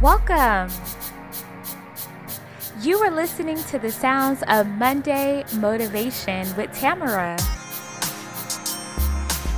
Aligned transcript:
Welcome. 0.00 0.72
You 2.80 2.96
are 3.00 3.10
listening 3.10 3.58
to 3.64 3.78
the 3.78 3.92
sounds 3.92 4.42
of 4.48 4.66
Monday 4.66 5.44
Motivation 5.56 6.56
with 6.56 6.72
Tamara. 6.72 7.36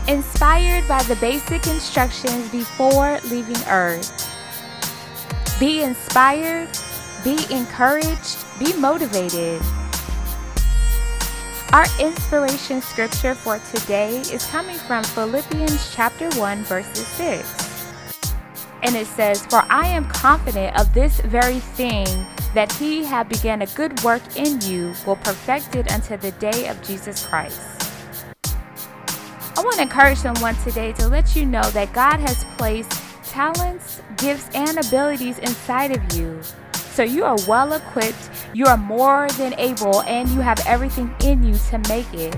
Inspired 0.09 0.89
by 0.89 1.01
the 1.05 1.17
basic 1.21 1.69
instructions 1.69 2.51
before 2.51 3.21
leaving 3.31 3.63
Earth. 3.69 4.11
Be 5.61 5.85
inspired, 5.85 6.71
be 7.23 7.39
encouraged, 7.49 8.45
be 8.59 8.73
motivated. 8.81 9.63
Our 11.73 11.87
inspiration 12.01 12.83
scripture 12.83 13.37
for 13.37 13.61
today 13.73 14.17
is 14.23 14.45
coming 14.47 14.77
from 14.77 15.05
Philippians 15.05 15.95
chapter 15.95 16.29
1 16.31 16.65
verses 16.65 17.07
6. 17.07 17.62
And 18.83 18.97
it 18.97 19.07
says, 19.07 19.45
For 19.47 19.65
I 19.71 19.87
am 19.87 20.09
confident 20.09 20.79
of 20.79 20.93
this 20.93 21.21
very 21.21 21.61
thing, 21.61 22.07
that 22.55 22.73
he 22.73 23.05
that 23.05 23.29
began 23.29 23.63
a 23.63 23.67
good 23.67 24.03
work 24.03 24.23
in 24.37 24.61
you 24.61 24.95
will 25.07 25.17
perfect 25.17 25.75
it 25.77 25.91
until 25.93 26.19
the 26.19 26.33
day 26.33 26.69
of 26.69 26.83
Jesus 26.83 27.25
Christ. 27.25 27.61
I 28.45 29.61
want 29.65 29.77
to 29.77 29.83
encourage 29.83 30.19
someone 30.19 30.57
today 30.57 30.93
to 30.95 31.09
let 31.09 31.37
you 31.37 31.47
know 31.47 31.63
that 31.71 31.93
God 31.93 32.19
has 32.21 32.45
placed 32.57 32.91
talents, 33.25 34.03
gifts, 34.17 34.49
and 34.55 34.79
abilities 34.79 35.39
inside 35.39 35.93
of 35.93 36.13
you. 36.15 36.41
So 36.73 37.03
you 37.03 37.25
are 37.25 37.37
well 37.47 37.73
equipped, 37.73 38.31
you 38.53 38.67
are 38.67 38.77
more 38.77 39.29
than 39.39 39.55
able, 39.59 40.03
and 40.03 40.29
you 40.31 40.41
have 40.41 40.61
everything 40.67 41.15
in 41.25 41.43
you 41.43 41.55
to 41.71 41.79
make 41.89 42.13
it. 42.13 42.35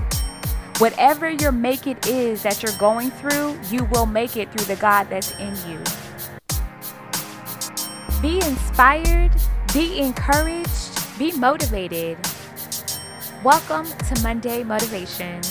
Whatever 0.77 1.29
your 1.29 1.51
make 1.51 1.87
it 1.87 2.07
is 2.07 2.43
that 2.43 2.61
you're 2.61 2.77
going 2.77 3.11
through, 3.11 3.57
you 3.69 3.85
will 3.85 4.05
make 4.05 4.37
it 4.37 4.51
through 4.51 4.65
the 4.65 4.79
God 4.79 5.09
that's 5.09 5.31
in 5.39 5.55
you. 5.69 6.04
Be 8.21 8.37
inspired, 8.37 9.31
be 9.73 9.99
encouraged, 9.99 11.19
be 11.19 11.31
motivated. 11.33 12.17
Welcome 13.43 13.85
to 13.85 14.23
Monday 14.23 14.63
Motivation. 14.63 15.41